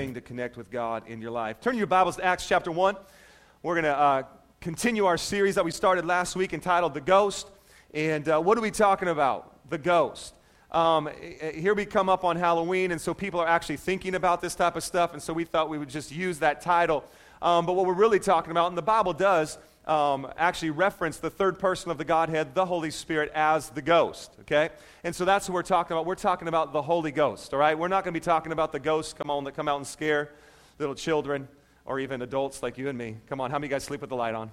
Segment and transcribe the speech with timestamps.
[0.00, 1.60] thing to connect with God in your life.
[1.60, 2.96] Turn your Bibles to Acts chapter 1.
[3.62, 4.22] We're going to uh,
[4.58, 7.50] continue our series that we started last week entitled The Ghost.
[7.92, 9.68] And uh, what are we talking about?
[9.68, 10.32] The Ghost.
[10.70, 11.10] Um,
[11.52, 14.74] here we come up on Halloween, and so people are actually thinking about this type
[14.74, 17.04] of stuff, and so we thought we would just use that title.
[17.42, 19.58] Um, but what we're really talking about, and the Bible does
[19.90, 24.30] um, actually reference the third person of the Godhead, the Holy Spirit, as the ghost,
[24.42, 24.70] okay?
[25.02, 26.06] And so that's what we're talking about.
[26.06, 27.76] We're talking about the Holy Ghost, all right?
[27.76, 29.86] We're not going to be talking about the ghosts come on that come out and
[29.86, 30.30] scare
[30.78, 31.48] little children
[31.84, 33.16] or even adults like you and me.
[33.28, 34.52] Come on, how many guys sleep with the light on?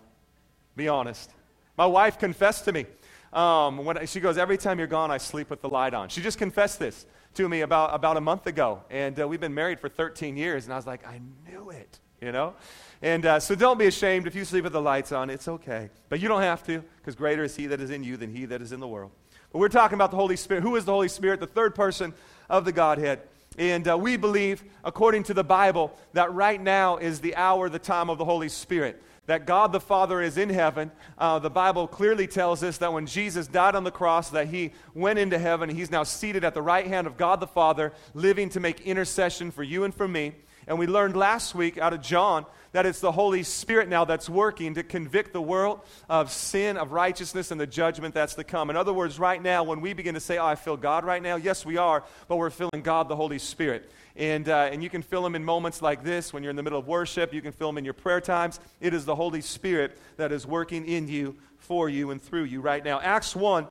[0.75, 1.29] Be honest.
[1.77, 2.87] My wife confessed to me.
[3.31, 6.09] Um, when she goes, every time you're gone, I sleep with the light on.
[6.09, 8.81] She just confessed this to me about, about a month ago.
[8.89, 10.63] And uh, we've been married for 13 years.
[10.63, 12.53] And I was like, I knew it, you know?
[13.01, 15.29] And uh, so don't be ashamed if you sleep with the lights on.
[15.29, 15.89] It's okay.
[16.09, 18.45] But you don't have to, because greater is He that is in you than He
[18.45, 19.11] that is in the world.
[19.51, 20.63] But we're talking about the Holy Spirit.
[20.63, 21.39] Who is the Holy Spirit?
[21.39, 22.13] The third person
[22.49, 23.21] of the Godhead.
[23.57, 27.79] And uh, we believe, according to the Bible, that right now is the hour, the
[27.79, 29.01] time of the Holy Spirit.
[29.25, 30.91] That God the Father is in heaven.
[31.17, 34.71] Uh, the Bible clearly tells us that when Jesus died on the cross, that he
[34.93, 35.69] went into heaven.
[35.69, 39.51] He's now seated at the right hand of God the Father, living to make intercession
[39.51, 40.33] for you and for me.
[40.67, 44.29] And we learned last week out of John that it's the Holy Spirit now that's
[44.29, 45.79] working to convict the world
[46.09, 48.69] of sin, of righteousness, and the judgment that's to come.
[48.69, 51.23] In other words, right now, when we begin to say, Oh, I feel God right
[51.23, 53.89] now, yes, we are, but we're feeling God, the Holy Spirit.
[54.17, 56.63] And, uh, and you can feel Him in moments like this when you're in the
[56.63, 57.33] middle of worship.
[57.33, 58.59] You can feel Him in your prayer times.
[58.81, 62.59] It is the Holy Spirit that is working in you, for you, and through you
[62.59, 62.99] right now.
[62.99, 63.67] Acts 1,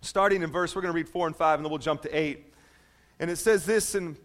[0.00, 2.14] starting in verse, we're going to read 4 and 5, and then we'll jump to
[2.14, 2.52] 8.
[3.18, 4.16] And it says this in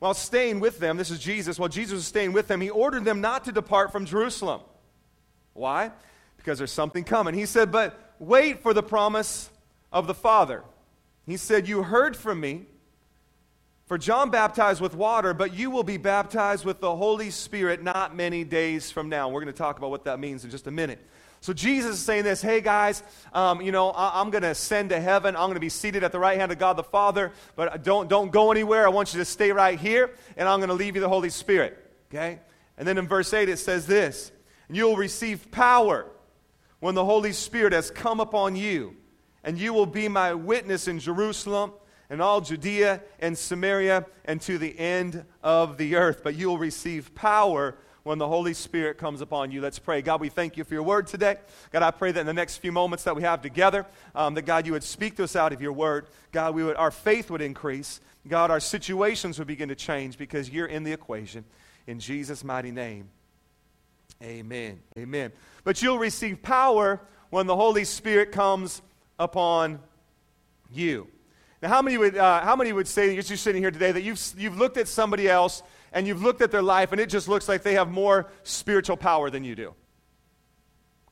[0.00, 3.04] while staying with them, this is Jesus, while Jesus was staying with them, he ordered
[3.04, 4.62] them not to depart from Jerusalem.
[5.52, 5.92] Why?
[6.38, 7.34] Because there's something coming.
[7.34, 9.50] He said, But wait for the promise
[9.92, 10.64] of the Father.
[11.26, 12.64] He said, You heard from me.
[13.86, 18.14] For John baptized with water, but you will be baptized with the Holy Spirit not
[18.14, 19.28] many days from now.
[19.28, 21.04] We're going to talk about what that means in just a minute.
[21.40, 23.02] So Jesus is saying this hey, guys,
[23.32, 25.36] um, you know, I- am going to ascend to heaven.
[25.36, 28.08] I'm going to be seated at the right hand of God the Father, but don't,
[28.08, 28.86] don't go anywhere.
[28.86, 31.30] I want you to stay right here, and I'm going to leave you the Holy
[31.30, 31.78] Spirit.
[32.10, 32.40] Okay?
[32.76, 34.32] And then in verse 8, it says this
[34.70, 36.06] and you'll receive power
[36.78, 38.94] when the Holy Spirit has come upon you,
[39.42, 41.72] and you will be my witness in Jerusalem
[42.08, 46.20] and all Judea and Samaria and to the end of the earth.
[46.22, 49.60] But you'll receive power when the Holy Spirit comes upon you.
[49.60, 50.02] Let's pray.
[50.02, 51.36] God, we thank you for your word today.
[51.70, 54.42] God, I pray that in the next few moments that we have together, um, that
[54.42, 56.06] God, you would speak to us out of your word.
[56.32, 58.00] God, we would, our faith would increase.
[58.26, 61.44] God, our situations would begin to change because you're in the equation.
[61.86, 63.08] In Jesus' mighty name,
[64.22, 64.80] amen.
[64.98, 65.32] Amen.
[65.64, 67.00] But you'll receive power
[67.30, 68.82] when the Holy Spirit comes
[69.18, 69.80] upon
[70.72, 71.08] you.
[71.62, 74.20] Now, how many would, uh, how many would say, you're sitting here today, that you've,
[74.38, 75.62] you've looked at somebody else
[75.92, 78.96] and you've looked at their life and it just looks like they have more spiritual
[78.96, 79.74] power than you do.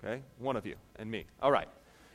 [0.03, 0.23] Okay?
[0.39, 1.27] One of you and me.
[1.43, 1.69] All right.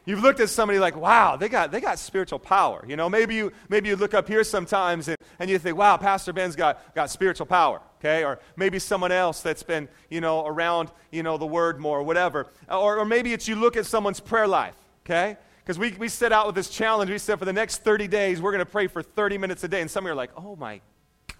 [0.05, 2.83] You've looked at somebody like, wow, they got, they got spiritual power.
[2.85, 5.95] You know, maybe you, maybe you look up here sometimes and, and you think, wow,
[5.95, 7.81] Pastor Ben's got, got spiritual power.
[7.99, 8.25] Okay?
[8.25, 12.03] Or maybe someone else that's been, you know, around, you know, the word more, or
[12.03, 12.47] whatever.
[12.69, 14.75] Or, or maybe it's you look at someone's prayer life.
[15.05, 15.37] Okay?
[15.59, 17.09] Because we, we set out with this challenge.
[17.09, 19.69] We said for the next 30 days, we're going to pray for 30 minutes a
[19.69, 19.79] day.
[19.79, 20.81] And some of you are like, oh my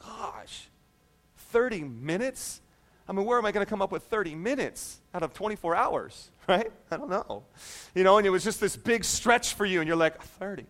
[0.02, 0.70] gosh.
[1.54, 2.62] 30 minutes?
[3.08, 5.76] I mean, where am I going to come up with 30 minutes out of 24
[5.76, 6.72] hours, right?
[6.90, 7.44] I don't know.
[7.94, 10.66] You know, and it was just this big stretch for you, and you're like, 30,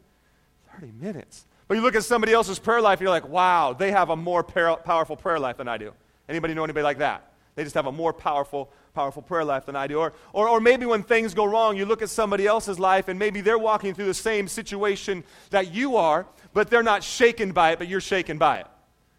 [0.76, 1.46] 30 minutes.
[1.70, 4.16] But you look at somebody else's prayer life, and you're like, wow, they have a
[4.16, 5.94] more par- powerful prayer life than I do.
[6.28, 7.32] Anybody know anybody like that?
[7.56, 10.00] They just have a more powerful, powerful prayer life than I do.
[10.00, 13.18] Or, or, or maybe when things go wrong, you look at somebody else's life, and
[13.18, 17.72] maybe they're walking through the same situation that you are, but they're not shaken by
[17.72, 18.68] it, but you're shaken by it.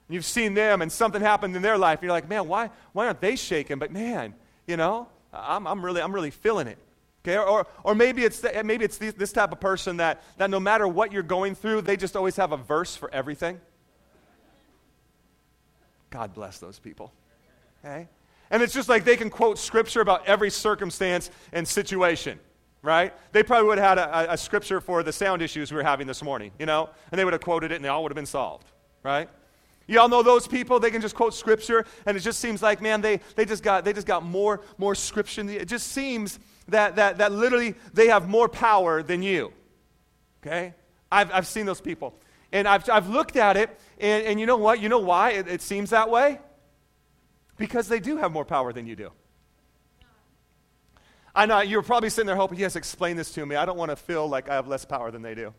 [0.09, 1.99] You've seen them and something happened in their life.
[1.99, 3.79] And you're like, man, why, why aren't they shaking?
[3.79, 4.35] But man,
[4.67, 6.79] you know, I'm, I'm, really, I'm really feeling it.
[7.25, 7.39] Okay?
[7.39, 10.87] Or, or maybe it's, the, maybe it's this type of person that, that no matter
[10.87, 13.61] what you're going through, they just always have a verse for everything.
[16.11, 17.13] God bless those people.
[17.85, 18.09] Okay?
[18.51, 22.39] And it's just like they can quote scripture about every circumstance and situation,
[22.83, 23.13] right?
[23.33, 26.07] They probably would have had a, a, scripture for the sound issues we were having
[26.07, 26.91] this morning, you know?
[27.11, 28.71] And they would have quoted it and they all would have been solved,
[29.03, 29.29] right?
[29.87, 32.81] You all know those people, they can just quote scripture, and it just seems like,
[32.81, 35.49] man, they, they, just, got, they just got more, more scripture.
[35.49, 36.39] It just seems
[36.69, 39.53] that, that, that literally they have more power than you.
[40.43, 40.75] Okay?
[41.13, 42.15] I've, I've seen those people.
[42.51, 44.81] And I've, I've looked at it, and, and you know what?
[44.81, 46.39] You know why it, it seems that way?
[47.59, 49.11] Because they do have more power than you do.
[51.35, 53.57] I know you're probably sitting there hoping, yes, explain this to me.
[53.57, 55.53] I don't want to feel like I have less power than they do.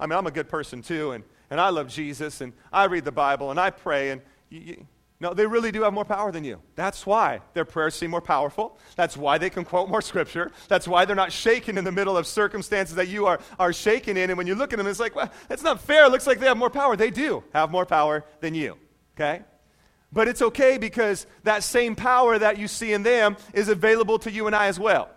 [0.00, 3.04] I mean, I'm a good person too, and and I love Jesus and I read
[3.04, 4.86] the Bible and I pray and you,
[5.18, 6.60] No, they really do have more power than you.
[6.74, 8.78] That's why their prayers seem more powerful.
[8.96, 10.52] That's why they can quote more scripture.
[10.68, 14.16] That's why they're not shaken in the middle of circumstances that you are, are shaken
[14.16, 14.30] in.
[14.30, 16.04] And when you look at them, it's like, well, that's not fair.
[16.06, 16.96] It looks like they have more power.
[16.96, 18.76] They do have more power than you.
[19.14, 19.42] Okay?
[20.12, 24.30] But it's okay because that same power that you see in them is available to
[24.30, 25.08] you and I as well.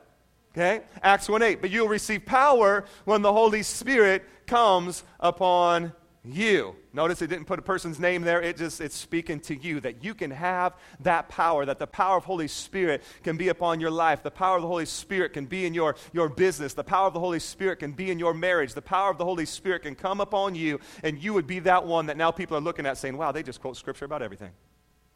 [0.54, 0.82] Okay?
[1.04, 1.62] Acts 1 8.
[1.62, 5.92] But you'll receive power when the Holy Spirit comes upon
[6.24, 6.76] you.
[6.94, 8.42] Notice it didn't put a person's name there.
[8.42, 12.18] It just it's speaking to you that you can have that power, that the power
[12.18, 14.22] of Holy Spirit can be upon your life.
[14.22, 16.74] The power of the Holy Spirit can be in your, your business.
[16.74, 18.74] The power of the Holy Spirit can be in your marriage.
[18.74, 21.86] The power of the Holy Spirit can come upon you, and you would be that
[21.86, 24.52] one that now people are looking at saying, wow, they just quote scripture about everything.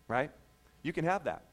[0.07, 0.31] Right?
[0.83, 1.43] You can have that.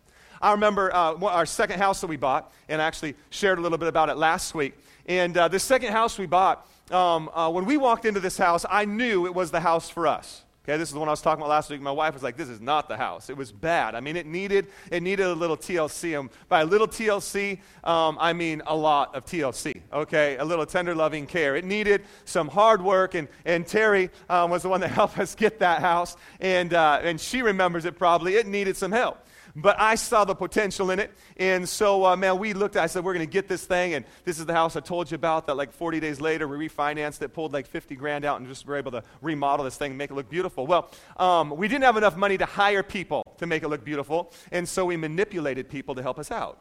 [0.43, 3.79] I remember uh, our second house that we bought, and I actually shared a little
[3.79, 4.75] bit about it last week.
[5.06, 8.65] And uh, this second house we bought, um, uh, when we walked into this house,
[8.69, 10.43] I knew it was the house for us.
[10.63, 11.81] Okay, this is the one I was talking about last week.
[11.81, 13.31] My wife was like, "This is not the house.
[13.31, 13.95] It was bad.
[13.95, 16.21] I mean, it needed it needed a little TLC.
[16.21, 19.81] And by a little TLC, um, I mean a lot of TLC.
[19.91, 21.57] Okay, a little tender, loving care.
[21.57, 25.35] It needed some hard work, and and Terry um, was the one that helped us
[25.35, 28.35] get that house, and uh, and she remembers it probably.
[28.35, 29.19] It needed some help.
[29.61, 31.12] But I saw the potential in it.
[31.37, 33.95] And so, uh, man, we looked, at I said, we're going to get this thing.
[33.95, 36.69] And this is the house I told you about that like 40 days later we
[36.69, 39.93] refinanced it, pulled like 50 grand out, and just were able to remodel this thing
[39.93, 40.67] and make it look beautiful.
[40.67, 44.33] Well, um, we didn't have enough money to hire people to make it look beautiful.
[44.51, 46.61] And so we manipulated people to help us out.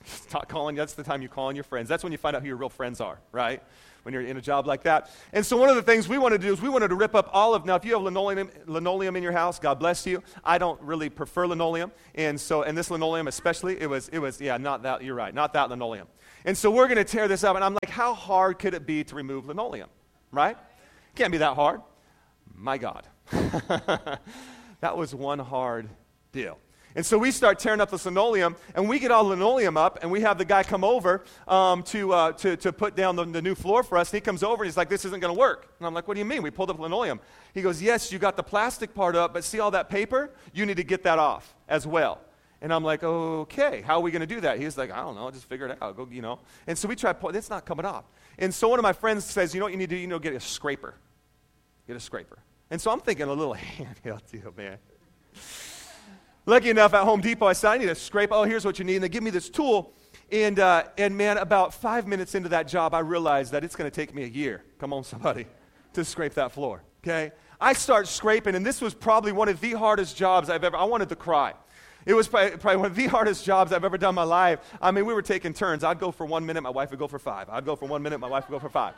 [0.04, 1.88] Stop calling, that's the time you call on your friends.
[1.88, 3.62] That's when you find out who your real friends are, right?
[4.06, 5.10] When you're in a job like that.
[5.32, 7.16] And so one of the things we wanted to do is we wanted to rip
[7.16, 10.22] up all of, now if you have linoleum, linoleum in your house, God bless you.
[10.44, 11.90] I don't really prefer linoleum.
[12.14, 15.34] And so, and this linoleum especially, it was, it was, yeah, not that, you're right,
[15.34, 16.06] not that linoleum.
[16.44, 17.56] And so we're going to tear this up.
[17.56, 19.88] And I'm like, how hard could it be to remove linoleum,
[20.30, 20.56] right?
[21.16, 21.80] Can't be that hard.
[22.54, 23.08] My God.
[23.32, 25.88] that was one hard
[26.30, 26.58] deal.
[26.96, 29.98] And so we start tearing up this linoleum, and we get all the linoleum up,
[30.00, 33.24] and we have the guy come over um, to, uh, to, to put down the,
[33.26, 34.08] the, new floor for us.
[34.10, 35.74] And he comes over, and he's like, This isn't going to work.
[35.78, 36.42] And I'm like, What do you mean?
[36.42, 37.20] We pulled up linoleum.
[37.52, 40.30] He goes, Yes, you got the plastic part up, but see all that paper?
[40.54, 42.22] You need to get that off as well.
[42.62, 44.58] And I'm like, okay, how are we going to do that?
[44.58, 45.94] He's like, I don't know, just figure it out.
[45.94, 46.38] Go, you know.
[46.66, 48.04] And so we try, it's not coming off.
[48.38, 50.00] And so one of my friends says, you know what you need to do?
[50.00, 50.94] You know, get a scraper.
[51.86, 52.38] Get a scraper.
[52.70, 54.78] And so I'm thinking a little handheld deal, man.
[56.48, 58.30] Lucky enough, at Home Depot, I said, I need a scrape.
[58.30, 58.94] Oh, here's what you need.
[58.96, 59.92] And they give me this tool.
[60.30, 63.90] And, uh, and man, about five minutes into that job, I realized that it's going
[63.90, 64.62] to take me a year.
[64.78, 65.46] Come on, somebody,
[65.94, 66.84] to scrape that floor.
[67.02, 67.32] Okay?
[67.60, 70.84] I start scraping, and this was probably one of the hardest jobs I've ever, I
[70.84, 71.54] wanted to cry.
[72.04, 74.60] It was probably, one of the hardest jobs I've ever done in my life.
[74.80, 75.82] I mean, we were taking turns.
[75.82, 77.48] I'd go for one minute, my wife would go for five.
[77.50, 78.94] I'd go for one minute, my wife would go for five.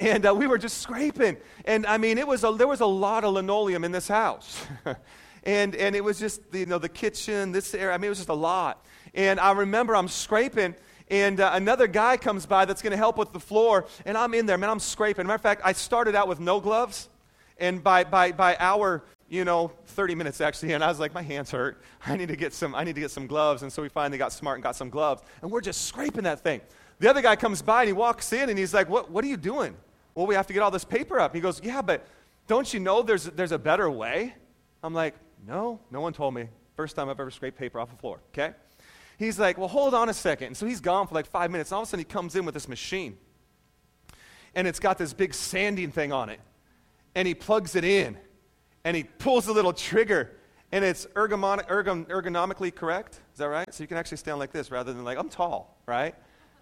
[0.00, 1.36] And uh, we were just scraping.
[1.66, 4.64] And I mean, it was a, there was a lot of linoleum in this house.
[5.44, 7.94] and, and it was just, you know, the kitchen, this area.
[7.94, 8.84] I mean, it was just a lot.
[9.14, 10.74] And I remember I'm scraping,
[11.08, 14.34] and uh, another guy comes by that's going to help with the floor, and I'm
[14.34, 15.26] in there, man, I'm scraping.
[15.26, 17.08] Matter of fact, I started out with no gloves,
[17.58, 21.22] and by, by, by hour, you know, 30 minutes actually, and I was like, my
[21.22, 21.82] hands hurt.
[22.06, 23.62] I need to get some, I need to get some gloves.
[23.62, 26.40] And so we finally got smart and got some gloves, and we're just scraping that
[26.40, 26.60] thing.
[26.98, 29.28] The other guy comes by and he walks in and he's like, what, what are
[29.28, 29.74] you doing?
[30.14, 31.34] Well, we have to get all this paper up.
[31.34, 32.06] He goes, yeah, but
[32.46, 34.34] don't you know there's, there's a better way?
[34.82, 35.14] I'm like,
[35.46, 36.48] no, no one told me.
[36.76, 38.54] First time I've ever scraped paper off the floor, okay?
[39.18, 40.48] He's like, Well, hold on a second.
[40.48, 41.72] And so he's gone for like five minutes.
[41.72, 43.16] All of a sudden he comes in with this machine.
[44.54, 46.40] And it's got this big sanding thing on it.
[47.14, 48.16] And he plugs it in.
[48.84, 50.32] And he pulls the little trigger.
[50.72, 51.64] And it's ergon,
[52.08, 53.20] ergonomically correct.
[53.32, 53.72] Is that right?
[53.72, 56.14] So you can actually stand like this rather than like, I'm tall, right?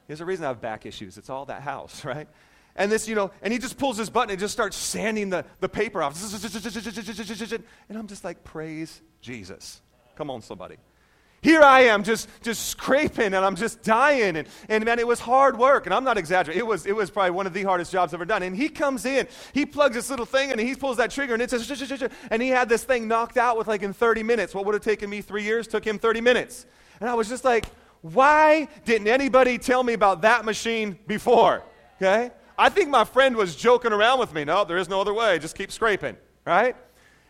[0.06, 1.18] There's a reason I have back issues.
[1.18, 2.28] It's all that house, right?
[2.76, 5.44] And this, you know, and he just pulls his button and just starts sanding the,
[5.60, 6.16] the paper off.
[7.88, 9.80] And I'm just like, praise Jesus.
[10.16, 10.76] Come on, somebody.
[11.42, 14.36] Here I am just, just scraping and I'm just dying.
[14.36, 15.86] And, and man, it was hard work.
[15.86, 16.60] And I'm not exaggerating.
[16.60, 18.42] It was, it was probably one of the hardest jobs ever done.
[18.42, 21.42] And he comes in, he plugs this little thing and he pulls that trigger and
[21.42, 24.54] it says, and he had this thing knocked out with like in 30 minutes.
[24.54, 26.66] What would have taken me three years took him 30 minutes.
[27.00, 27.64] And I was just like,
[28.02, 31.62] why didn't anybody tell me about that machine before?
[31.96, 32.32] Okay?
[32.60, 34.44] I think my friend was joking around with me.
[34.44, 35.38] No, there is no other way.
[35.38, 36.14] Just keep scraping,
[36.44, 36.76] right?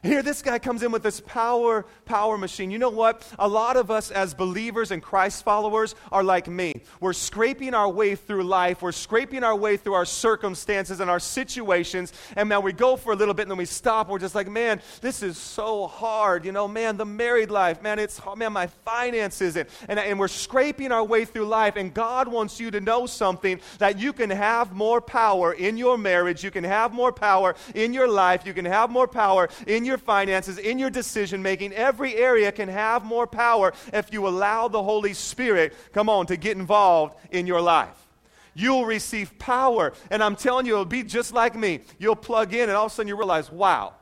[0.03, 2.71] Here, this guy comes in with this power, power machine.
[2.71, 3.23] You know what?
[3.39, 6.81] A lot of us as believers and Christ followers are like me.
[7.01, 8.81] We're scraping our way through life.
[8.81, 12.15] We're scraping our way through our circumstances and our situations.
[12.35, 14.09] And man, we go for a little bit and then we stop.
[14.09, 16.47] We're just like, man, this is so hard.
[16.47, 19.57] You know, man, the married life, man, it's, man, my finances.
[19.57, 21.77] And, and, and we're scraping our way through life.
[21.77, 25.99] And God wants you to know something that you can have more power in your
[25.99, 26.43] marriage.
[26.43, 28.47] You can have more power in your life.
[28.47, 31.75] You can have more power in your your finances, in your decision making.
[31.75, 36.39] Every area can have more power if you allow the Holy Spirit, come on, to
[36.39, 38.07] get involved in your life.
[38.55, 39.93] You'll receive power.
[40.11, 41.81] And I'm telling you, it'll be just like me.
[41.99, 43.95] You'll plug in, and all of a sudden you realize, wow,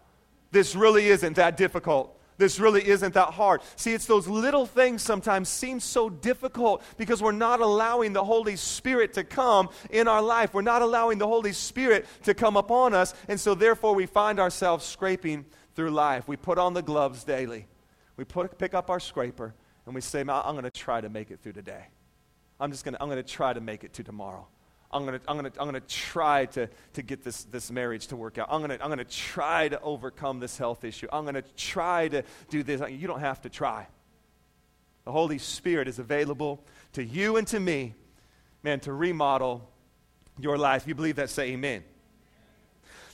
[0.50, 2.14] this really isn't that difficult.
[2.38, 3.62] This really isn't that hard.
[3.74, 8.54] See, it's those little things sometimes seem so difficult because we're not allowing the Holy
[8.54, 10.54] Spirit to come in our life.
[10.54, 13.12] We're not allowing the Holy Spirit to come upon us.
[13.26, 15.46] And so, therefore, we find ourselves scraping
[15.78, 16.26] through life.
[16.26, 17.68] We put on the gloves daily.
[18.16, 19.54] We put, pick up our scraper
[19.86, 21.84] and we say, I'm going to try to make it through today.
[22.58, 24.48] I'm just going to, try to make it to tomorrow.
[24.90, 27.70] I'm going to, I'm going to, I'm going to try to, to get this, this
[27.70, 28.48] marriage to work out.
[28.50, 31.06] I'm going to, I'm going to try to overcome this health issue.
[31.12, 32.82] I'm going to try to do this.
[32.90, 33.86] You don't have to try.
[35.04, 37.94] The Holy Spirit is available to you and to me,
[38.64, 39.70] man, to remodel
[40.40, 40.88] your life.
[40.88, 41.30] You believe that?
[41.30, 41.84] Say amen.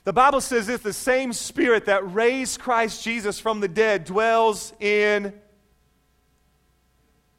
[0.04, 4.75] The Bible says if the same Spirit that raised Christ Jesus from the dead dwells
[4.78, 5.32] in,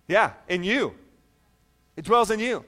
[0.08, 0.96] yeah, in you.
[1.96, 2.66] It dwells in you.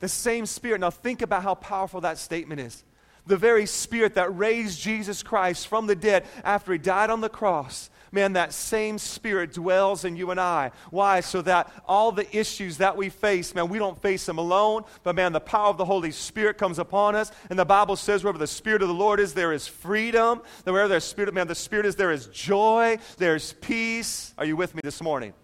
[0.00, 0.80] The same Spirit.
[0.80, 2.84] Now, think about how powerful that statement is.
[3.26, 7.28] The very Spirit that raised Jesus Christ from the dead after he died on the
[7.28, 7.90] cross.
[8.10, 10.70] Man, that same Spirit dwells in you and I.
[10.90, 11.20] Why?
[11.20, 15.14] So that all the issues that we face, man, we don't face them alone, but
[15.14, 17.30] man, the power of the Holy Spirit comes upon us.
[17.50, 20.40] And the Bible says, wherever the Spirit of the Lord is, there is freedom.
[20.64, 24.32] Wherever there's Spirit, man, the Spirit is, there is joy, there's peace.
[24.38, 25.34] Are you with me this morning?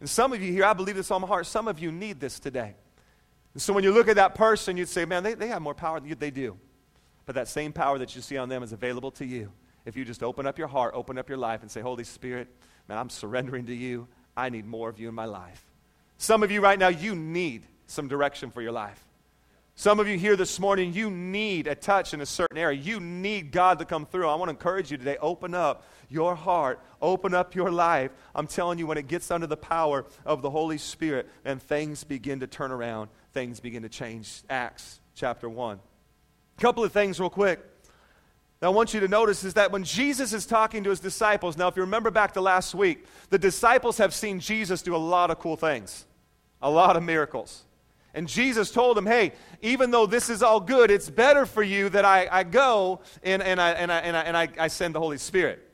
[0.00, 2.20] And some of you here, I believe this on my heart, some of you need
[2.20, 2.74] this today.
[3.52, 5.74] And so when you look at that person, you'd say, man, they, they have more
[5.74, 6.14] power than you.
[6.14, 6.58] They do.
[7.26, 9.52] But that same power that you see on them is available to you
[9.84, 12.48] if you just open up your heart, open up your life, and say, Holy Spirit,
[12.88, 14.08] man, I'm surrendering to you.
[14.36, 15.64] I need more of you in my life.
[16.16, 19.04] Some of you right now, you need some direction for your life.
[19.76, 22.78] Some of you here this morning, you need a touch in a certain area.
[22.78, 24.28] You need God to come through.
[24.28, 28.12] I want to encourage you today open up your heart, open up your life.
[28.36, 32.04] I'm telling you, when it gets under the power of the Holy Spirit and things
[32.04, 34.42] begin to turn around, things begin to change.
[34.48, 35.80] Acts chapter 1.
[36.56, 37.60] A couple of things, real quick.
[38.64, 41.68] I want you to notice is that when Jesus is talking to his disciples, now,
[41.68, 45.30] if you remember back to last week, the disciples have seen Jesus do a lot
[45.30, 46.06] of cool things,
[46.62, 47.64] a lot of miracles.
[48.14, 51.88] And Jesus told them, hey, even though this is all good, it's better for you
[51.88, 54.94] that I, I go and, and, I, and, I, and, I, and I, I send
[54.94, 55.68] the Holy Spirit.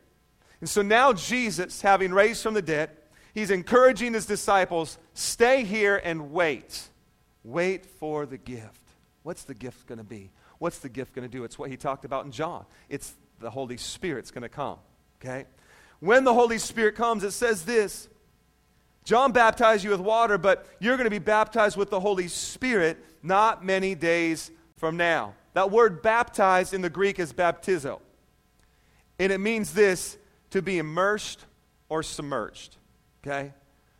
[0.61, 2.90] And so now Jesus, having raised from the dead,
[3.35, 6.88] he's encouraging his disciples, stay here and wait.
[7.44, 8.80] Wait for the gift.
[9.23, 10.30] What's the gift going to be?
[10.61, 11.43] What's the gift going to do?
[11.43, 12.67] It's what he talked about in John.
[12.90, 14.76] It's the Holy Spirit's going to come.
[15.21, 15.47] Okay?
[16.00, 18.09] When the Holy Spirit comes, it says this
[19.05, 22.99] John baptized you with water, but you're going to be baptized with the Holy Spirit
[23.23, 25.35] not many days from now.
[25.55, 28.00] That word baptized in the Greek is baptizo.
[29.19, 30.19] And it means this
[30.50, 31.47] to be immersed
[31.88, 32.76] or submerged.
[33.26, 33.55] Okay?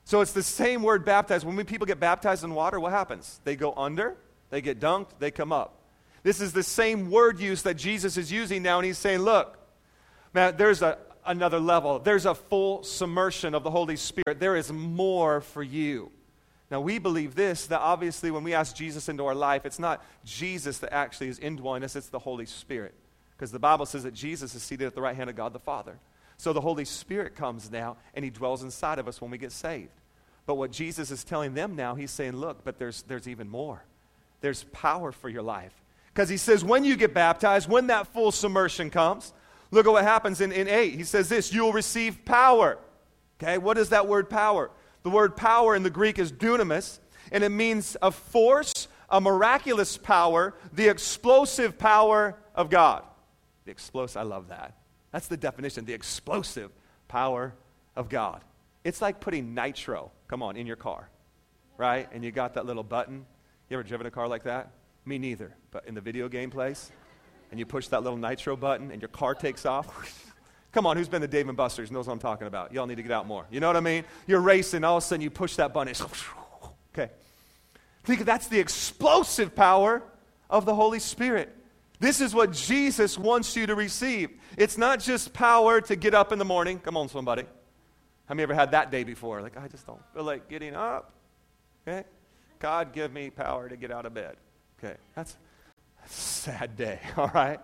[0.05, 1.47] So it's the same word baptized.
[1.47, 3.41] When people get baptized in water, what happens?
[3.45, 4.17] They go under,
[4.51, 5.80] they get dunked, they come up.
[6.23, 9.59] This is the same word use that Jesus is using now, and he's saying, look,
[10.35, 11.99] man, there's a, another level.
[11.99, 14.39] There's a full submersion of the Holy Spirit.
[14.39, 16.11] There is more for you.
[16.71, 20.05] Now, we believe this that obviously when we ask Jesus into our life, it's not
[20.25, 22.95] Jesus that actually is indwelling us, it's the Holy Spirit.
[23.37, 25.59] Because the Bible says that Jesus is seated at the right hand of God the
[25.59, 25.99] Father.
[26.37, 29.53] So the Holy Spirit comes now and he dwells inside of us when we get
[29.53, 29.91] saved.
[30.47, 33.83] But what Jesus is telling them now, he's saying, look, but there's, there's even more.
[34.41, 35.75] There's power for your life.
[36.21, 39.33] Because he says, when you get baptized, when that full submersion comes,
[39.71, 40.93] look at what happens in, in 8.
[40.93, 42.77] He says this you'll receive power.
[43.43, 44.71] Okay, what is that word power?
[45.03, 46.99] The word power in the Greek is dunamis,
[47.33, 53.03] and it means a force, a miraculous power, the explosive power of God.
[53.65, 54.75] The explosive, I love that.
[55.13, 56.71] That's the definition, the explosive
[57.09, 57.55] power
[57.97, 58.45] of God.
[58.85, 61.09] It's like putting nitro, come on, in your car,
[61.79, 62.11] right?
[62.13, 63.25] And you got that little button.
[63.71, 64.73] You ever driven a car like that?
[65.11, 66.93] Me neither, but in the video game place,
[67.51, 70.33] and you push that little nitro button and your car takes off.
[70.73, 72.73] Come on, who's been to Dave and Buster's knows what I'm talking about.
[72.73, 73.45] Y'all need to get out more.
[73.51, 74.05] You know what I mean?
[74.29, 75.93] You're racing, all of a sudden you push that button.
[76.95, 77.11] okay.
[78.05, 80.01] Think that's the explosive power
[80.49, 81.57] of the Holy Spirit.
[81.99, 84.31] This is what Jesus wants you to receive.
[84.57, 86.79] It's not just power to get up in the morning.
[86.79, 87.43] Come on, somebody.
[88.27, 89.43] Have you ever had that day before?
[89.43, 91.15] Like, I just don't feel like getting up.
[91.83, 92.05] Okay?
[92.61, 94.37] God, give me power to get out of bed.
[94.83, 95.37] Okay, that's,
[96.05, 97.61] a sad day, all right?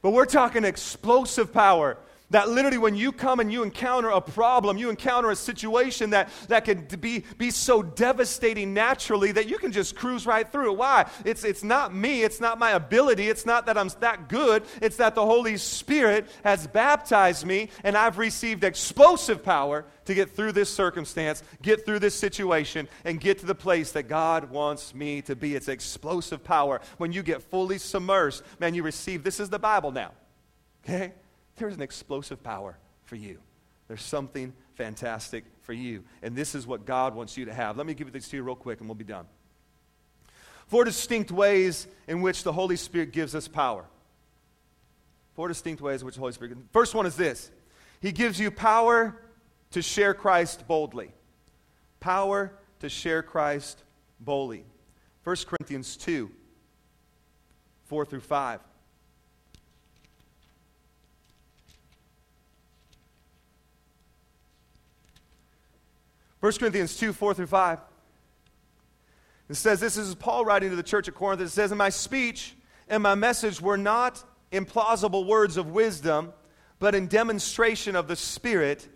[0.00, 1.98] But we're talking explosive power.
[2.30, 6.30] That literally, when you come and you encounter a problem, you encounter a situation that,
[6.48, 10.78] that can be, be so devastating naturally that you can just cruise right through it.
[10.78, 11.08] Why?
[11.24, 14.96] It's, it's not me, it's not my ability, it's not that I'm that good, it's
[14.96, 20.52] that the Holy Spirit has baptized me and I've received explosive power to get through
[20.52, 25.22] this circumstance, get through this situation, and get to the place that God wants me
[25.22, 25.54] to be.
[25.54, 26.80] It's explosive power.
[26.96, 30.12] When you get fully submersed, man, you receive this is the Bible now.
[30.84, 31.12] Okay?
[31.56, 33.38] There's an explosive power for you.
[33.88, 36.04] There's something fantastic for you.
[36.22, 37.76] And this is what God wants you to have.
[37.76, 39.26] Let me give this to you real quick and we'll be done.
[40.66, 43.84] Four distinct ways in which the Holy Spirit gives us power.
[45.34, 46.56] Four distinct ways in which the Holy Spirit.
[46.72, 47.50] First one is this
[48.00, 49.20] He gives you power
[49.72, 51.12] to share Christ boldly.
[52.00, 53.82] Power to share Christ
[54.20, 54.64] boldly.
[55.24, 56.30] 1 Corinthians 2
[57.84, 58.60] 4 through 5.
[66.44, 67.78] 1 Corinthians 2 4 through 5.
[69.48, 71.40] It says, This is Paul writing to the church at Corinth.
[71.40, 72.54] It says, And my speech
[72.86, 74.22] and my message were not
[74.52, 76.34] implausible words of wisdom,
[76.80, 78.86] but in demonstration of the Spirit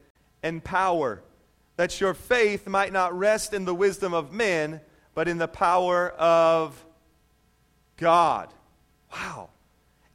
[0.43, 1.23] and power,
[1.77, 4.83] that your faith might not rest in the wisdom of men,
[5.15, 6.85] but in the power of
[7.97, 8.53] God.
[9.11, 9.49] Wow.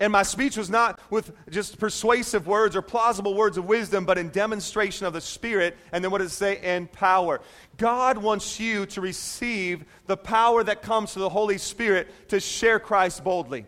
[0.04, 4.18] And my speech was not with just persuasive words or plausible words of wisdom, but
[4.18, 5.78] in demonstration of the Spirit.
[5.94, 6.58] And then what does it say?
[6.58, 7.40] And power.
[7.78, 12.82] God wants you to receive the power that comes to the Holy Spirit to share
[12.82, 13.66] Christ boldly.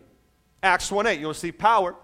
[0.62, 1.96] Acts 1 8, you'll receive power,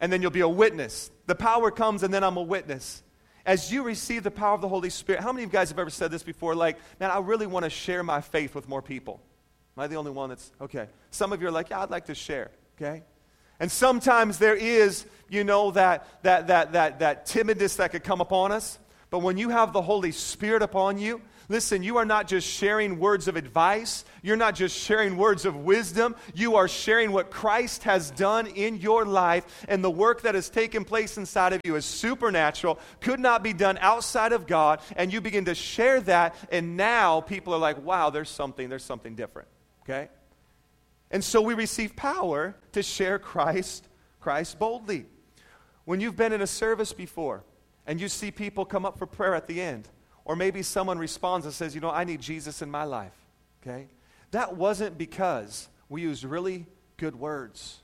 [0.00, 1.10] and then you'll be a witness.
[1.26, 3.02] The power comes, and then I'm a witness.
[3.44, 5.78] As you receive the power of the Holy Spirit, how many of you guys have
[5.78, 6.54] ever said this before?
[6.54, 9.20] Like, man, I really want to share my faith with more people.
[9.76, 10.86] Am I the only one that's okay?
[11.10, 13.02] Some of you are like, yeah, I'd like to share, okay?
[13.60, 18.20] And sometimes there is, you know, that, that, that, that, that timidness that could come
[18.20, 18.78] upon us.
[19.10, 22.98] But when you have the Holy Spirit upon you, listen, you are not just sharing
[22.98, 24.04] words of advice.
[24.22, 26.14] You're not just sharing words of wisdom.
[26.34, 29.64] You are sharing what Christ has done in your life.
[29.66, 33.54] And the work that has taken place inside of you is supernatural, could not be
[33.54, 34.80] done outside of God.
[34.94, 36.34] And you begin to share that.
[36.52, 39.48] And now people are like, wow, there's something, there's something different.
[39.82, 40.10] Okay?
[41.10, 43.88] And so we receive power to share Christ,
[44.20, 45.06] Christ boldly.
[45.84, 47.44] When you've been in a service before
[47.86, 49.88] and you see people come up for prayer at the end,
[50.24, 53.14] or maybe someone responds and says, You know, I need Jesus in my life,
[53.62, 53.88] okay?
[54.32, 56.66] That wasn't because we used really
[56.98, 57.80] good words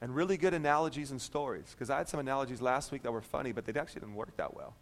[0.00, 1.66] and really good analogies and stories.
[1.72, 4.36] Because I had some analogies last week that were funny, but they actually didn't work
[4.36, 4.74] that well.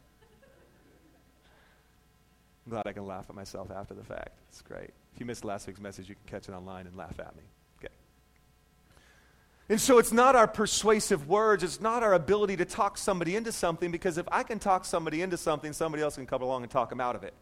[2.67, 4.39] I'm glad I can laugh at myself after the fact.
[4.51, 4.91] It's great.
[5.15, 7.43] If you missed last week's message, you can catch it online and laugh at me.
[9.71, 13.53] And so it's not our persuasive words, it's not our ability to talk somebody into
[13.53, 16.71] something, because if I can talk somebody into something, somebody else can come along and
[16.73, 17.33] talk them out of it.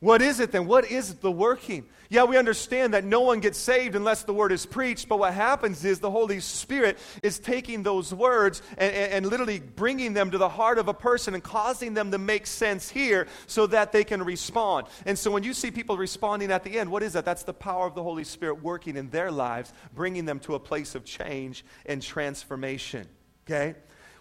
[0.00, 0.66] What is it then?
[0.66, 1.88] What is the working?
[2.08, 5.34] Yeah, we understand that no one gets saved unless the word is preached, but what
[5.34, 10.30] happens is the Holy Spirit is taking those words and, and, and, literally bringing them
[10.30, 13.92] to the heart of a person and causing them to make sense here so that
[13.92, 14.86] they can respond.
[15.04, 17.26] And so when you see people responding at the end, what is that?
[17.26, 20.60] That's the power of the Holy Spirit working in their lives, bringing them to a
[20.60, 23.06] place of change and transformation.
[23.46, 23.74] Okay?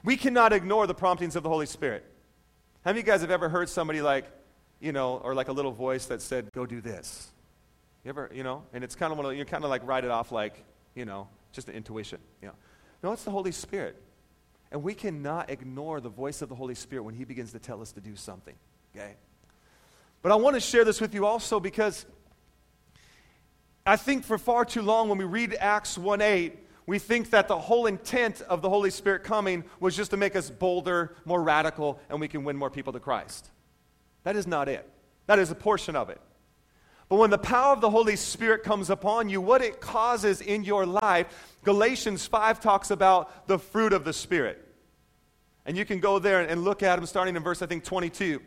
[0.04, 2.04] We cannot ignore the promptings of the Holy Spirit.
[2.84, 4.26] How many of you guys have ever heard somebody like,
[4.80, 7.32] you know, or like a little voice that said, go do this.
[8.04, 10.04] You ever, you know, and it's kind of one of, you kind of like write
[10.04, 10.64] it off like,
[10.96, 12.54] you know, just an intuition, you know.
[13.04, 14.02] No, it's the Holy Spirit.
[14.72, 17.82] And we cannot ignore the voice of the Holy Spirit when He begins to tell
[17.82, 18.56] us to do something,
[18.96, 19.16] okay?
[20.22, 22.06] But I want to share this with you also because
[23.86, 27.48] I think for far too long when we read Acts 1 8, we think that
[27.48, 31.42] the whole intent of the Holy Spirit coming was just to make us bolder, more
[31.42, 33.50] radical, and we can win more people to Christ.
[34.24, 34.88] That is not it.
[35.28, 36.20] That is a portion of it.
[37.10, 40.64] But when the power of the Holy Spirit comes upon you, what it causes in
[40.64, 44.64] your life, Galatians 5 talks about the fruit of the Spirit.
[45.66, 48.42] And you can go there and look at them starting in verse, I think, 22.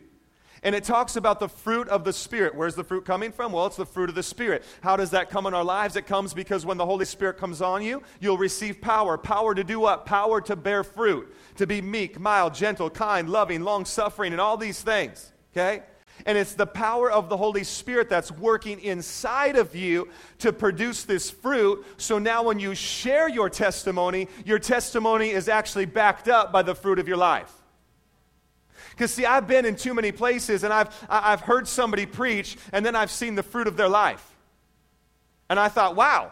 [0.63, 2.53] And it talks about the fruit of the Spirit.
[2.53, 3.51] Where's the fruit coming from?
[3.51, 4.63] Well, it's the fruit of the Spirit.
[4.81, 5.95] How does that come in our lives?
[5.95, 9.17] It comes because when the Holy Spirit comes on you, you'll receive power.
[9.17, 10.05] Power to do what?
[10.05, 14.55] Power to bear fruit, to be meek, mild, gentle, kind, loving, long suffering, and all
[14.55, 15.83] these things okay?
[16.25, 20.09] And it's the power of the Holy Spirit that's working inside of you
[20.39, 21.85] to produce this fruit.
[21.97, 26.75] So now, when you share your testimony, your testimony is actually backed up by the
[26.75, 27.51] fruit of your life.
[28.91, 32.85] Because, see, I've been in too many places and I've, I've heard somebody preach and
[32.85, 34.25] then I've seen the fruit of their life.
[35.49, 36.31] And I thought, wow,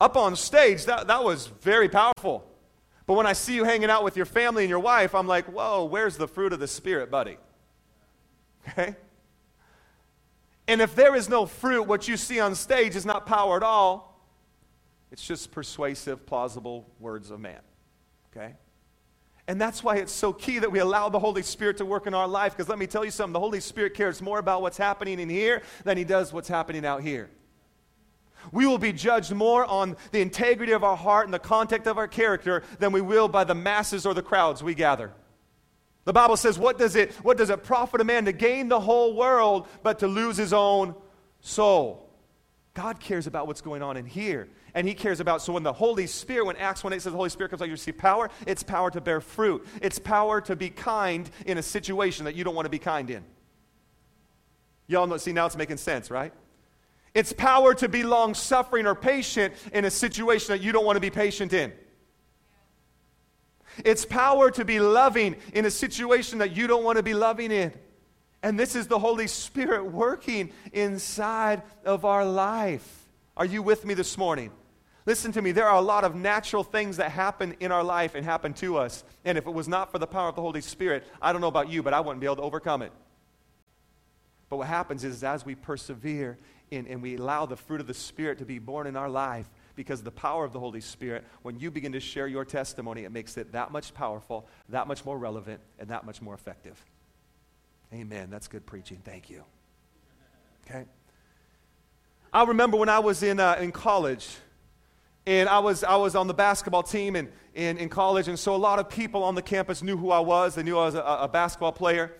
[0.00, 2.46] up on stage, that, that was very powerful.
[3.06, 5.46] But when I see you hanging out with your family and your wife, I'm like,
[5.46, 7.36] whoa, where's the fruit of the Spirit, buddy?
[8.68, 8.96] Okay?
[10.68, 13.62] And if there is no fruit, what you see on stage is not power at
[13.62, 14.20] all.
[15.10, 17.60] It's just persuasive, plausible words of man.
[18.30, 18.54] Okay?
[19.48, 22.14] And that's why it's so key that we allow the Holy Spirit to work in
[22.14, 22.52] our life.
[22.52, 25.28] Because let me tell you something the Holy Spirit cares more about what's happening in
[25.28, 27.30] here than he does what's happening out here.
[28.52, 31.98] We will be judged more on the integrity of our heart and the content of
[31.98, 35.10] our character than we will by the masses or the crowds we gather.
[36.10, 38.80] The Bible says, what does it, what does it profit a man to gain the
[38.80, 40.96] whole world but to lose his own
[41.38, 42.10] soul?
[42.74, 44.48] God cares about what's going on in here.
[44.74, 47.16] And he cares about, so when the Holy Spirit, when Acts 1 8 says the
[47.16, 49.64] Holy Spirit comes out, you receive power, it's power to bear fruit.
[49.80, 53.08] It's power to be kind in a situation that you don't want to be kind
[53.08, 53.22] in.
[54.88, 56.32] Y'all know, see, now it's making sense, right?
[57.14, 60.96] It's power to be long suffering or patient in a situation that you don't want
[60.96, 61.72] to be patient in.
[63.84, 67.50] It's power to be loving in a situation that you don't want to be loving
[67.50, 67.72] in.
[68.42, 73.08] And this is the Holy Spirit working inside of our life.
[73.36, 74.50] Are you with me this morning?
[75.06, 78.14] Listen to me, there are a lot of natural things that happen in our life
[78.14, 79.02] and happen to us.
[79.24, 81.48] And if it was not for the power of the Holy Spirit, I don't know
[81.48, 82.92] about you, but I wouldn't be able to overcome it.
[84.50, 86.38] But what happens is, as we persevere
[86.70, 89.48] in, and we allow the fruit of the Spirit to be born in our life,
[89.80, 93.12] because the power of the Holy Spirit, when you begin to share your testimony, it
[93.12, 96.78] makes it that much powerful, that much more relevant, and that much more effective.
[97.90, 98.28] Amen.
[98.28, 99.00] That's good preaching.
[99.02, 99.42] Thank you.
[100.66, 100.84] Okay?
[102.30, 104.28] I remember when I was in, uh, in college,
[105.24, 108.54] and I was, I was on the basketball team in, in, in college, and so
[108.54, 110.56] a lot of people on the campus knew who I was.
[110.56, 112.12] They knew I was a, a basketball player.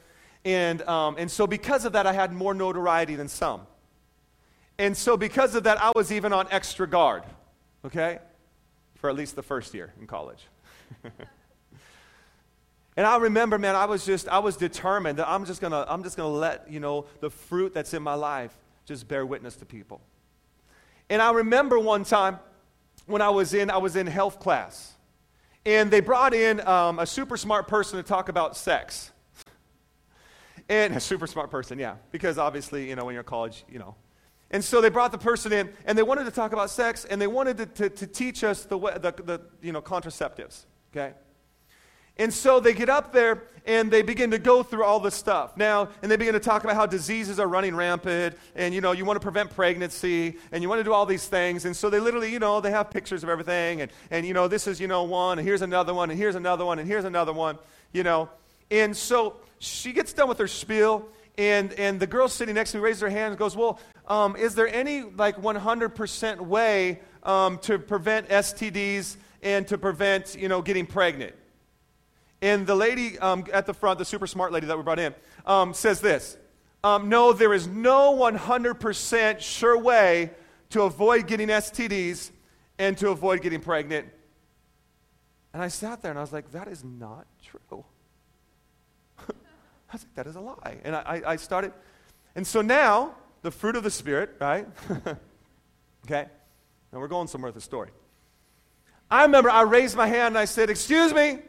[0.47, 3.67] And, um, and so, because of that, I had more notoriety than some.
[4.79, 7.25] And so, because of that, I was even on extra guard,
[7.85, 8.19] okay?
[8.97, 10.47] For at least the first year in college.
[12.97, 16.03] and I remember, man, I was just, I was determined that I'm just gonna, I'm
[16.03, 19.65] just gonna let, you know, the fruit that's in my life just bear witness to
[19.65, 20.01] people.
[21.09, 22.39] And I remember one time
[23.07, 24.95] when I was in, I was in health class.
[25.67, 29.11] And they brought in um, a super smart person to talk about sex.
[30.69, 33.81] And a super smart person, yeah, because obviously, you know, when you're in college, you
[33.81, 33.97] know.
[34.51, 37.21] And so they brought the person in, and they wanted to talk about sex, and
[37.21, 41.15] they wanted to, to, to teach us the, the, the, you know, contraceptives, okay?
[42.21, 45.57] And so they get up there and they begin to go through all this stuff.
[45.57, 48.93] Now, and they begin to talk about how diseases are running rampant and, you know,
[48.93, 51.65] you want to prevent pregnancy and you want to do all these things.
[51.65, 54.49] And so they literally, you know, they have pictures of everything and, and you know,
[54.49, 57.07] this is, you know, one and here's another one and here's another one and here's
[57.07, 57.59] another one,
[57.93, 58.29] you know.
[58.71, 61.09] And so she gets done with her spiel
[61.41, 64.37] and, and the girl sitting next to me raises her hand and goes, well, um,
[64.37, 70.61] is there any like 100% way um, to prevent STDs and to prevent, you know,
[70.61, 71.35] getting pregnant?
[72.43, 75.15] And the lady um, at the front, the super smart lady that we brought in,
[75.47, 76.37] um, says this
[76.85, 80.33] um, No, there is no 100% sure way
[80.69, 82.33] to avoid getting STDs
[82.79, 84.07] and to avoid getting pregnant.
[85.55, 87.87] And I sat there and I was like, That is not true.
[89.91, 90.79] I was like, That is a lie.
[90.85, 91.73] And I, I started,
[92.35, 94.67] and so now, the fruit of the Spirit, right?
[96.07, 96.27] okay?
[96.93, 97.91] Now we're going somewhere with the story.
[99.11, 101.41] I remember I raised my hand and I said, Excuse me.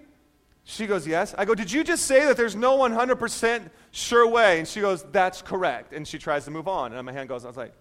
[0.64, 1.36] She goes, Yes.
[1.38, 4.60] I go, Did you just say that there's no 100% sure way?
[4.60, 5.94] And she goes, That's correct.
[5.94, 6.94] And she tries to move on.
[6.94, 7.74] And my hand goes, I was like,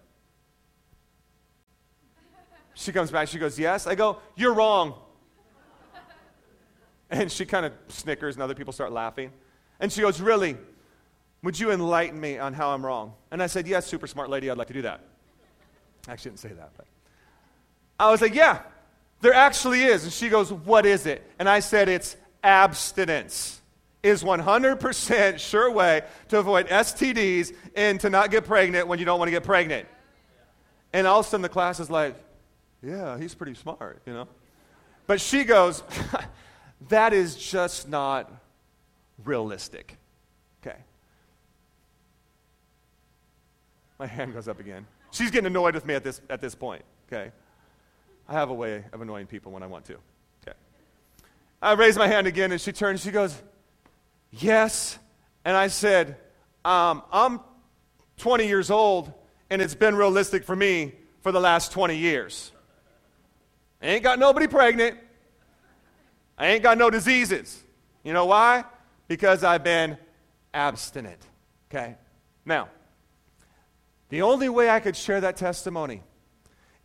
[2.75, 3.87] She comes back, she goes, Yes.
[3.87, 4.93] I go, You're wrong.
[7.09, 9.33] And she kind of snickers, and other people start laughing.
[9.81, 10.55] And she goes, Really?
[11.43, 13.13] Would you enlighten me on how I'm wrong?
[13.31, 15.01] And I said, Yes, super smart lady, I'd like to do that.
[16.07, 16.85] I actually didn't say that, but
[17.99, 18.61] I was like, Yeah,
[19.19, 20.03] there actually is.
[20.05, 21.29] And she goes, What is it?
[21.39, 23.61] And I said, It's abstinence
[24.03, 29.19] is 100% sure way to avoid STDs and to not get pregnant when you don't
[29.19, 29.87] want to get pregnant.
[30.93, 32.15] And all of a sudden the class is like,
[32.81, 34.27] yeah, he's pretty smart, you know?
[35.05, 35.83] But she goes,
[36.89, 38.31] that is just not
[39.25, 39.97] realistic.
[40.61, 40.77] Okay.
[43.99, 44.85] My hand goes up again.
[45.11, 47.31] She's getting annoyed with me at this, at this point, okay?
[48.27, 49.97] I have a way of annoying people when I want to.
[50.47, 50.57] Okay.
[51.61, 53.01] I raise my hand again, and she turns.
[53.01, 53.41] she goes,
[54.31, 54.97] Yes.
[55.43, 56.17] And I said,
[56.63, 57.41] um, I'm
[58.17, 59.11] 20 years old,
[59.49, 62.51] and it's been realistic for me for the last 20 years.
[63.81, 64.97] I ain't got nobody pregnant.
[66.37, 67.63] I ain't got no diseases.
[68.03, 68.63] You know why?
[69.11, 69.97] Because I've been
[70.53, 71.19] abstinent.
[71.69, 71.97] Okay?
[72.45, 72.69] Now,
[74.07, 76.01] the only way I could share that testimony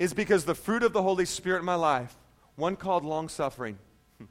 [0.00, 2.16] is because the fruit of the Holy Spirit in my life,
[2.56, 3.78] one called long suffering,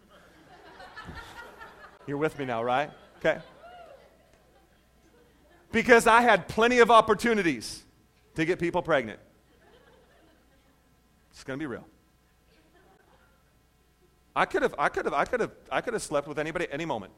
[2.05, 2.91] You're with me now, right?
[3.19, 3.39] Okay.
[5.71, 7.81] Because I had plenty of opportunities
[8.35, 9.21] to get people pregnant.
[11.31, 11.87] It's going to be real.
[14.35, 16.67] I could have, I could have, I could have, I could have slept with anybody
[16.69, 17.13] any moment.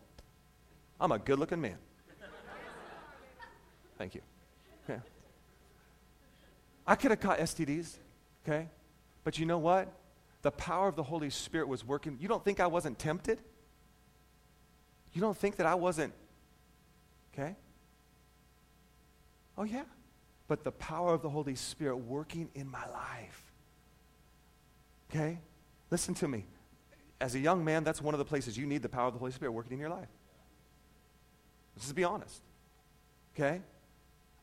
[0.99, 1.77] I'm a good looking man.
[3.97, 4.21] Thank you.
[6.87, 7.97] I could have caught STDs,
[8.47, 8.69] okay?
[9.25, 9.91] But you know what?
[10.41, 12.17] The power of the Holy Spirit was working.
[12.21, 13.39] You don't think I wasn't tempted?
[15.11, 16.13] You don't think that I wasn't,
[17.33, 17.57] okay?
[19.57, 19.83] Oh, yeah.
[20.47, 23.51] But the power of the Holy Spirit working in my life.
[25.09, 25.39] Okay?
[25.91, 26.45] Listen to me.
[27.19, 29.19] As a young man, that's one of the places you need the power of the
[29.19, 30.07] Holy Spirit working in your life.
[31.77, 32.41] Let's just be honest.
[33.35, 33.61] Okay?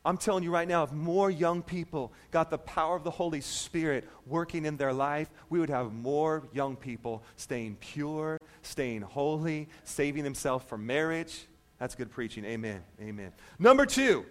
[0.05, 3.41] I'm telling you right now, if more young people got the power of the Holy
[3.41, 9.67] Spirit working in their life, we would have more young people staying pure, staying holy,
[9.83, 11.45] saving themselves for marriage.
[11.77, 12.45] That's good preaching.
[12.45, 12.81] Amen.
[13.01, 13.33] Amen.
[13.59, 14.25] Number two.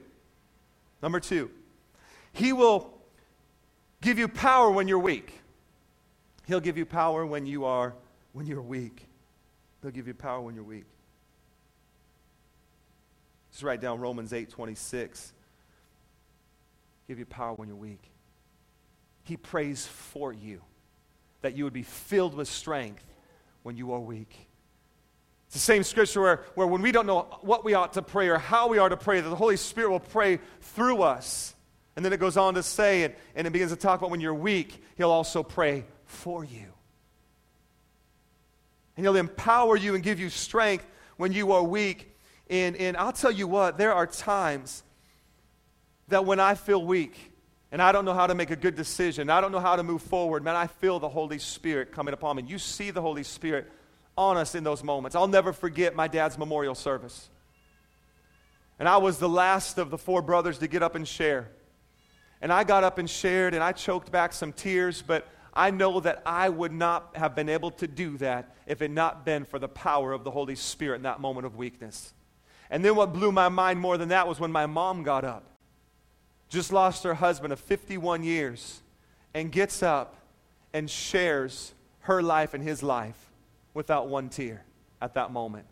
[1.03, 1.51] Number two.
[2.33, 2.91] He will
[4.01, 5.41] give you power when you're weak.
[6.47, 7.93] He'll give you power when you are
[8.33, 9.07] when you're weak.
[9.83, 10.85] He'll give you power when you're weak.
[13.55, 15.33] Just write down Romans 8 26.
[17.07, 18.03] Give you power when you're weak.
[19.23, 20.61] He prays for you
[21.43, 23.07] that you would be filled with strength
[23.63, 24.49] when you are weak.
[25.47, 28.27] It's the same scripture where, where when we don't know what we ought to pray
[28.27, 31.55] or how we are to pray, that the Holy Spirit will pray through us.
[31.95, 34.21] And then it goes on to say, it, and it begins to talk about when
[34.21, 36.73] you're weak, He'll also pray for you.
[38.97, 40.85] And He'll empower you and give you strength
[41.19, 42.14] when you are weak.
[42.51, 44.83] And, and I'll tell you what, there are times
[46.09, 47.33] that when I feel weak
[47.73, 49.83] and I don't know how to make a good decision, I don't know how to
[49.83, 52.45] move forward, man, I feel the Holy Spirit coming upon me.
[52.47, 53.71] You see the Holy Spirit
[54.17, 55.17] on us in those moments.
[55.17, 57.29] I'll never forget my dad's memorial service.
[58.79, 61.49] And I was the last of the four brothers to get up and share.
[62.41, 66.01] And I got up and shared, and I choked back some tears, but I know
[66.01, 69.59] that I would not have been able to do that if it not been for
[69.59, 72.13] the power of the Holy Spirit in that moment of weakness.
[72.71, 75.45] And then what blew my mind more than that was when my mom got up,
[76.49, 78.83] just lost her husband of 51 years,
[79.35, 80.17] and gets up
[80.73, 83.31] and shares her life and his life
[83.75, 84.65] without one tear
[85.01, 85.67] at that moment.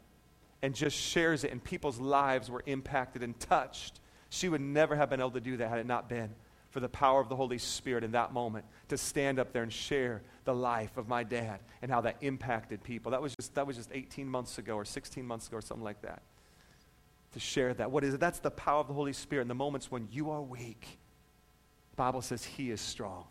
[0.62, 4.00] And just shares it, and people's lives were impacted and touched.
[4.30, 6.30] She would never have been able to do that had it not been
[6.70, 9.72] for the power of the Holy Spirit in that moment to stand up there and
[9.72, 13.12] share the life of my dad and how that impacted people.
[13.12, 15.84] That was just, that was just 18 months ago or 16 months ago or something
[15.84, 16.22] like that.
[17.32, 17.90] To share that.
[17.90, 18.20] What is it?
[18.20, 20.98] That's the power of the Holy Spirit in the moments when you are weak.
[21.92, 23.24] The Bible says He is strong.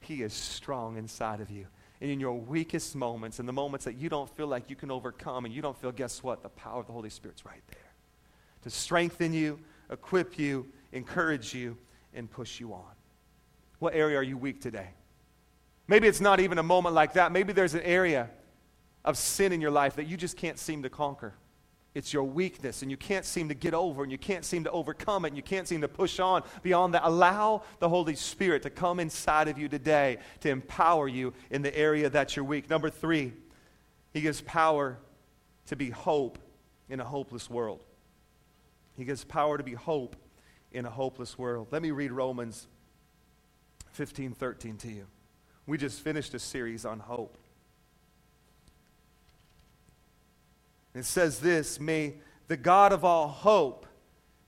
[0.00, 1.66] He is strong inside of you.
[2.00, 4.90] And in your weakest moments, in the moments that you don't feel like you can
[4.90, 6.42] overcome and you don't feel, guess what?
[6.42, 7.84] The power of the Holy Spirit's right there
[8.64, 11.76] to strengthen you, equip you, encourage you,
[12.14, 12.92] and push you on.
[13.78, 14.88] What area are you weak today?
[15.86, 17.30] Maybe it's not even a moment like that.
[17.30, 18.30] Maybe there's an area
[19.04, 21.34] of sin in your life that you just can't seem to conquer.
[21.94, 24.70] It's your weakness, and you can't seem to get over, and you can't seem to
[24.72, 27.02] overcome it, and you can't seem to push on beyond that.
[27.04, 31.76] Allow the Holy Spirit to come inside of you today to empower you in the
[31.76, 32.68] area that you're weak.
[32.68, 33.32] Number three,
[34.12, 34.98] He gives power
[35.66, 36.38] to be hope
[36.88, 37.84] in a hopeless world.
[38.96, 40.16] He gives power to be hope
[40.72, 41.68] in a hopeless world.
[41.70, 42.66] Let me read Romans
[43.92, 45.06] 15 13 to you.
[45.66, 47.38] We just finished a series on hope.
[50.94, 52.14] It says this May
[52.48, 53.86] the God of all hope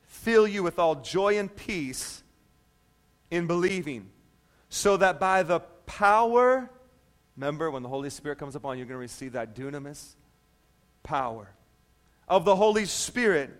[0.03, 2.23] fill you with all joy and peace
[3.31, 4.11] in believing,
[4.69, 6.71] so that by the power,
[7.37, 10.15] remember when the Holy Spirit comes upon you, you're going to receive that dunamis
[11.03, 11.49] power
[12.29, 13.51] of the Holy Spirit,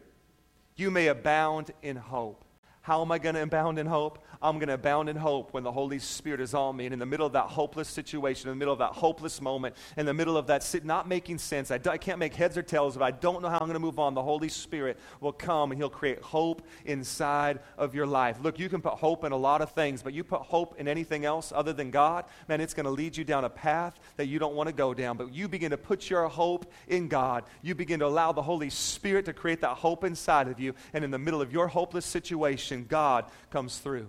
[0.75, 2.45] you may abound in hope.
[2.87, 4.25] How am I going to abound in hope?
[4.41, 6.87] I'm going to abound in hope when the Holy Spirit is on me.
[6.87, 9.75] And in the middle of that hopeless situation, in the middle of that hopeless moment,
[9.97, 12.63] in the middle of that sit, not making sense, I, I can't make heads or
[12.63, 14.99] tails of it, I don't know how I'm going to move on, the Holy Spirit
[15.21, 18.39] will come and He'll create hope inside of your life.
[18.41, 20.87] Look, you can put hope in a lot of things, but you put hope in
[20.87, 24.27] anything else other than God, man, it's going to lead you down a path that
[24.27, 25.17] you don't want to go down.
[25.17, 27.43] But you begin to put your hope in God.
[27.63, 30.73] You begin to allow the Holy Spirit to create that hope inside of you.
[30.93, 34.09] And in the middle of your hopeless situation, God comes through.